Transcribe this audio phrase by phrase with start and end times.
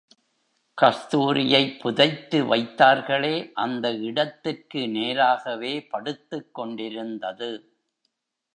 [0.77, 7.51] கஸ்தூரியைப் புதைத்து வைத்தார்களே, அந்த இடத்துக்கு நேராகவே படுத்துக்கொண்டிருந்தது!